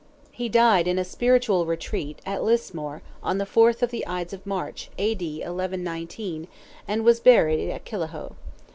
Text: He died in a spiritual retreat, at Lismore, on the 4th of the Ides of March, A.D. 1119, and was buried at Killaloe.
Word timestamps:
He 0.31 0.49
died 0.49 0.87
in 0.87 0.97
a 0.97 1.05
spiritual 1.05 1.67
retreat, 1.67 2.21
at 2.25 2.41
Lismore, 2.43 3.03
on 3.21 3.37
the 3.37 3.45
4th 3.45 3.83
of 3.83 3.91
the 3.91 4.03
Ides 4.07 4.33
of 4.33 4.47
March, 4.47 4.89
A.D. 4.97 5.41
1119, 5.41 6.47
and 6.87 7.05
was 7.05 7.19
buried 7.19 7.69
at 7.69 7.85
Killaloe. 7.85 8.33